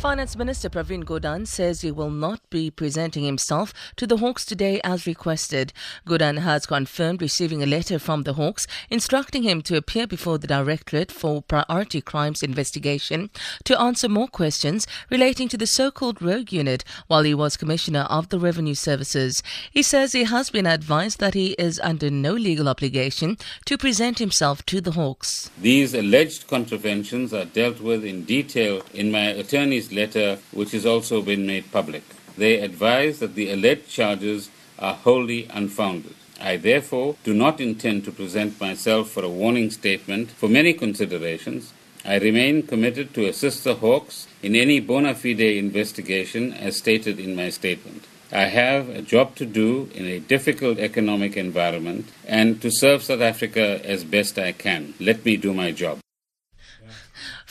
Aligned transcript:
Finance 0.00 0.34
Minister 0.34 0.70
Pravin 0.70 1.04
Gordhan 1.04 1.46
says 1.46 1.82
he 1.82 1.90
will 1.90 2.08
not 2.08 2.40
be 2.48 2.70
presenting 2.70 3.22
himself 3.22 3.74
to 3.96 4.06
the 4.06 4.16
Hawks 4.16 4.46
today 4.46 4.80
as 4.82 5.06
requested. 5.06 5.74
Gordhan 6.06 6.38
has 6.38 6.64
confirmed 6.64 7.20
receiving 7.20 7.62
a 7.62 7.66
letter 7.66 7.98
from 7.98 8.22
the 8.22 8.32
Hawks 8.32 8.66
instructing 8.88 9.42
him 9.42 9.60
to 9.60 9.76
appear 9.76 10.06
before 10.06 10.38
the 10.38 10.46
Directorate 10.46 11.12
for 11.12 11.42
Priority 11.42 12.00
Crimes 12.00 12.42
Investigation 12.42 13.28
to 13.64 13.78
answer 13.78 14.08
more 14.08 14.26
questions 14.26 14.86
relating 15.10 15.48
to 15.48 15.58
the 15.58 15.66
so-called 15.66 16.22
rogue 16.22 16.50
unit 16.50 16.82
while 17.06 17.24
he 17.24 17.34
was 17.34 17.58
Commissioner 17.58 18.06
of 18.08 18.30
the 18.30 18.38
Revenue 18.38 18.74
Services. 18.74 19.42
He 19.70 19.82
says 19.82 20.12
he 20.12 20.24
has 20.24 20.48
been 20.48 20.66
advised 20.66 21.20
that 21.20 21.34
he 21.34 21.52
is 21.58 21.78
under 21.80 22.08
no 22.08 22.32
legal 22.32 22.70
obligation 22.70 23.36
to 23.66 23.76
present 23.76 24.18
himself 24.18 24.64
to 24.64 24.80
the 24.80 24.92
Hawks. 24.92 25.50
These 25.60 25.92
alleged 25.92 26.46
contraventions 26.48 27.34
are 27.34 27.44
dealt 27.44 27.82
with 27.82 28.02
in 28.02 28.24
detail 28.24 28.80
in 28.94 29.10
my 29.10 29.26
attorney's 29.26 29.89
letter, 29.92 30.38
which 30.52 30.72
has 30.72 30.86
also 30.86 31.22
been 31.22 31.46
made 31.46 31.70
public. 31.72 32.02
They 32.36 32.60
advise 32.60 33.18
that 33.18 33.34
the 33.34 33.50
alleged 33.50 33.88
charges 33.88 34.50
are 34.78 34.94
wholly 34.94 35.46
unfounded. 35.50 36.14
I 36.40 36.56
therefore 36.56 37.16
do 37.22 37.34
not 37.34 37.60
intend 37.60 38.04
to 38.04 38.12
present 38.12 38.60
myself 38.60 39.10
for 39.10 39.22
a 39.22 39.28
warning 39.28 39.70
statement 39.70 40.30
for 40.30 40.48
many 40.48 40.72
considerations. 40.72 41.74
I 42.04 42.16
remain 42.16 42.62
committed 42.66 43.12
to 43.14 43.26
assist 43.26 43.64
the 43.64 43.74
Hawks 43.74 44.26
in 44.42 44.56
any 44.56 44.80
bona 44.80 45.14
fide 45.14 45.40
investigation 45.40 46.54
as 46.54 46.78
stated 46.78 47.20
in 47.20 47.36
my 47.36 47.50
statement. 47.50 48.06
I 48.32 48.44
have 48.44 48.88
a 48.88 49.02
job 49.02 49.34
to 49.36 49.44
do 49.44 49.90
in 49.94 50.06
a 50.06 50.20
difficult 50.20 50.78
economic 50.78 51.36
environment 51.36 52.08
and 52.26 52.62
to 52.62 52.70
serve 52.70 53.02
South 53.02 53.20
Africa 53.20 53.84
as 53.84 54.04
best 54.04 54.38
I 54.38 54.52
can. 54.52 54.94
Let 54.98 55.24
me 55.24 55.36
do 55.36 55.52
my 55.52 55.72
job. 55.72 55.98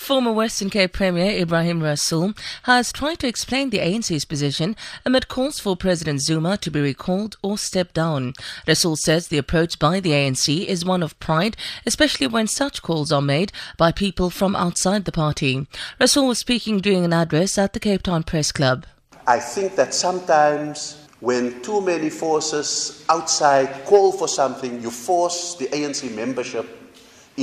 Former 0.09 0.31
Western 0.31 0.71
Cape 0.71 0.93
Premier 0.93 1.45
Ebrahim 1.45 1.81
Rasool 1.81 2.35
has 2.63 2.91
tried 2.91 3.19
to 3.19 3.27
explain 3.27 3.69
the 3.69 3.77
ANC's 3.77 4.25
position 4.25 4.75
amid 5.05 5.27
calls 5.27 5.59
for 5.59 5.77
President 5.77 6.19
Zuma 6.19 6.57
to 6.57 6.71
be 6.71 6.81
recalled 6.81 7.37
or 7.43 7.59
step 7.59 7.93
down. 7.93 8.33
Rasool 8.65 8.97
says 8.97 9.27
the 9.27 9.37
approach 9.37 9.77
by 9.77 9.99
the 9.99 10.09
ANC 10.09 10.65
is 10.65 10.83
one 10.83 11.03
of 11.03 11.19
pride, 11.19 11.55
especially 11.85 12.25
when 12.25 12.47
such 12.47 12.81
calls 12.81 13.11
are 13.11 13.21
made 13.21 13.51
by 13.77 13.91
people 13.91 14.31
from 14.31 14.55
outside 14.55 15.05
the 15.05 15.11
party. 15.11 15.67
Rasool 16.01 16.29
was 16.29 16.39
speaking 16.39 16.79
during 16.79 17.05
an 17.05 17.13
address 17.13 17.59
at 17.59 17.73
the 17.73 17.79
Cape 17.79 18.01
Town 18.01 18.23
Press 18.23 18.51
Club. 18.51 18.87
I 19.27 19.39
think 19.39 19.75
that 19.75 19.93
sometimes 19.93 21.05
when 21.19 21.61
too 21.61 21.81
many 21.81 22.09
forces 22.09 23.05
outside 23.09 23.85
call 23.85 24.11
for 24.11 24.27
something, 24.27 24.81
you 24.81 24.89
force 24.89 25.53
the 25.53 25.67
ANC 25.67 26.11
membership 26.15 26.78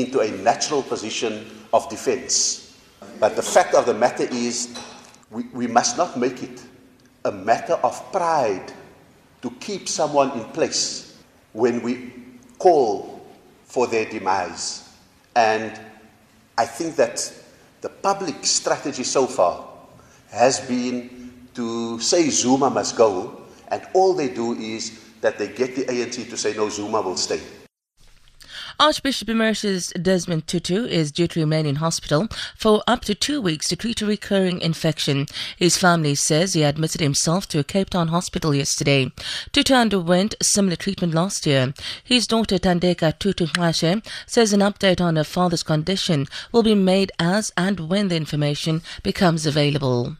into 0.01 0.21
a 0.21 0.31
natural 0.43 0.83
position 0.83 1.47
of 1.73 1.89
defense. 1.89 2.79
But 3.19 3.37
the 3.37 3.43
fact 3.43 3.75
of 3.75 3.87
the 3.87 3.95
matter 3.95 4.25
is, 4.31 4.79
we, 5.31 5.45
we 5.53 5.67
must 5.67 5.97
not 5.97 6.19
make 6.19 6.43
it 6.43 6.63
a 7.25 7.33
matter 7.33 7.75
of 7.75 8.13
pride 8.13 8.73
to 9.43 9.51
keep 9.61 9.89
someone 9.89 10.31
in 10.39 10.45
place 10.47 11.19
when 11.53 11.83
we 11.83 12.13
call 12.59 13.27
for 13.65 13.87
their 13.87 14.09
demise. 14.09 14.89
And 15.35 15.79
I 16.57 16.65
think 16.65 16.97
that 16.97 17.33
the 17.81 17.89
public 17.89 18.45
strategy 18.45 19.05
so 19.05 19.27
far 19.27 19.67
has 20.31 20.61
been 20.61 21.33
to 21.55 21.99
say 22.01 22.29
Zuma 22.31 22.71
must 22.71 22.97
go, 22.97 23.43
and 23.69 23.87
all 23.95 24.15
they 24.15 24.29
do 24.29 24.53
is 24.55 25.01
that 25.21 25.39
they 25.39 25.49
get 25.49 25.75
the 25.75 25.85
ANC 25.85 26.29
to 26.29 26.37
say 26.37 26.55
no, 26.55 26.69
Zuma 26.69 27.01
will 27.01 27.17
stay. 27.17 27.41
Archbishop 28.79 29.31
Emeritus 29.31 29.89
Desmond 30.01 30.47
Tutu 30.47 30.85
is 30.85 31.11
due 31.11 31.27
to 31.29 31.41
remain 31.41 31.65
in 31.65 31.77
hospital 31.77 32.29
for 32.59 32.83
up 32.87 33.07
to 33.07 33.15
two 33.15 33.41
weeks 33.41 33.69
to 33.69 33.77
treat 33.77 34.03
a 34.03 34.07
recurring 34.07 34.61
infection. 34.61 35.27
His 35.57 35.79
family 35.79 36.15
says 36.15 36.53
he 36.53 36.63
admitted 36.63 37.01
himself 37.01 37.49
to 37.49 37.59
a 37.59 37.65
Cape 37.65 37.89
Town 37.89 38.09
hospital 38.09 38.55
yesterday. 38.55 39.11
Tutu 39.53 39.73
underwent 39.73 40.35
similar 40.43 40.77
treatment 40.77 41.15
last 41.15 41.47
year. 41.47 41.73
His 42.05 42.27
daughter 42.27 42.59
Thandeka 42.59 43.19
Tutu 43.19 43.47
Gxashe 43.47 44.07
says 44.27 44.53
an 44.53 44.61
update 44.61 45.01
on 45.01 45.17
her 45.17 45.25
father's 45.25 45.63
condition 45.63 46.27
will 46.53 46.63
be 46.63 46.75
made 46.75 47.13
as 47.19 47.53
and 47.57 47.89
when 47.89 48.09
the 48.09 48.17
information 48.17 48.83
becomes 49.03 49.47
available. 49.47 50.19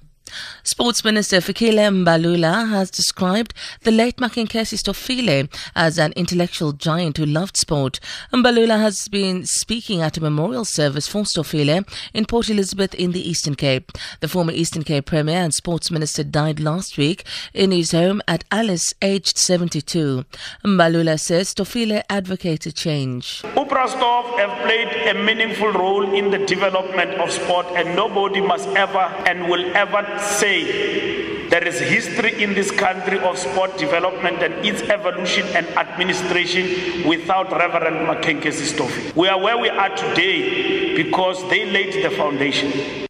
Sports 0.67 1.05
Minister 1.05 1.37
Fikile 1.37 1.89
Mbalula 2.05 2.69
has 2.71 2.91
described 2.91 3.55
the 3.83 3.93
late 3.93 4.17
Makhenkesi 4.17 4.77
Stofile 4.77 5.49
as 5.77 5.97
an 5.97 6.13
intellectual 6.17 6.73
giant 6.73 7.19
who 7.19 7.25
loved 7.25 7.57
sport. 7.57 8.01
Mbalula 8.33 8.77
has 8.81 9.07
been 9.07 9.47
speaking 9.47 10.03
at 10.03 10.17
a 10.17 10.21
memorial 10.21 10.65
service 10.65 11.07
for 11.07 11.23
Stofile 11.23 11.87
in 12.13 12.25
Port 12.27 12.51
Elizabeth 12.51 12.95
in 12.97 13.13
the 13.13 13.21
Eastern 13.31 13.55
Cape. 13.55 13.93
The 14.19 14.27
former 14.27 14.51
Eastern 14.51 14.83
Cape 14.83 15.07
Premier 15.07 15.37
and 15.37 15.55
Sports 15.55 15.93
Minister 15.93 16.25
died 16.25 16.59
last 16.59 16.99
week 16.99 17.23
in 17.55 17.71
his 17.71 17.93
home 17.93 18.21
at 18.27 18.43
Alice, 18.51 18.93
aged 19.01 19.39
72. 19.39 20.25
Mbalula 20.65 21.21
says 21.21 21.55
Stofile 21.55 22.03
advocated 22.11 22.75
change. 22.75 23.43
Uprastov 23.55 24.37
have 24.41 24.65
played 24.65 24.89
a 25.07 25.15
meaningful 25.15 25.71
role 25.71 26.13
in 26.13 26.33
the 26.33 26.45
development 26.45 27.13
of 27.21 27.31
sport 27.31 27.67
and 27.77 27.95
nobody 27.95 28.41
must 28.41 28.67
ever 28.71 29.07
and 29.29 29.49
will 29.49 29.65
ever 29.77 30.05
say 30.19 30.56
there 30.65 31.67
is 31.67 31.79
history 31.79 32.43
in 32.43 32.55
this 32.55 32.71
country 32.71 33.19
of 33.21 33.39
sport 33.39 33.77
development 33.79 34.43
and 34.43 34.55
its 34.67 34.83
evolution 34.83 35.47
and 35.55 35.67
administration 35.79 37.07
without 37.09 37.51
Reverend 37.51 38.07
Makenkesi 38.09 38.67
Stofi. 38.75 39.15
We 39.15 39.29
are 39.29 39.39
where 39.41 39.59
we 39.59 39.69
are 39.69 39.95
today 39.97 40.97
because 40.97 41.49
they 41.49 41.65
laid 41.71 42.05
the 42.05 42.11
foundation. 42.11 43.06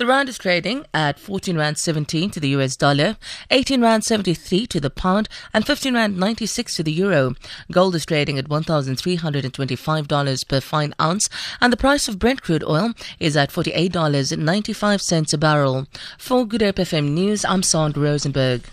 The 0.00 0.06
rand 0.06 0.30
is 0.30 0.38
trading 0.38 0.86
at 0.94 1.18
14 1.18 1.58
rand 1.58 1.76
17 1.76 2.30
to 2.30 2.40
the 2.40 2.48
US 2.56 2.74
dollar, 2.74 3.18
18 3.50 3.82
rand 3.82 4.02
73 4.02 4.66
to 4.68 4.80
the 4.80 4.88
pound, 4.88 5.28
and 5.52 5.66
15 5.66 5.92
rand 5.92 6.16
96 6.16 6.76
to 6.76 6.82
the 6.82 6.90
euro. 6.90 7.34
Gold 7.70 7.94
is 7.94 8.06
trading 8.06 8.38
at 8.38 8.48
$1,325 8.48 10.48
per 10.48 10.60
fine 10.62 10.94
ounce, 10.98 11.28
and 11.60 11.70
the 11.70 11.76
price 11.76 12.08
of 12.08 12.18
Brent 12.18 12.40
crude 12.40 12.64
oil 12.64 12.94
is 13.18 13.36
at 13.36 13.50
$48.95 13.50 15.34
a 15.34 15.36
barrel. 15.36 15.86
For 16.16 16.46
Good 16.46 16.62
Hope 16.62 16.76
FM 16.76 17.10
News, 17.10 17.44
I'm 17.44 17.62
Sandra 17.62 18.04
Rosenberg. 18.04 18.70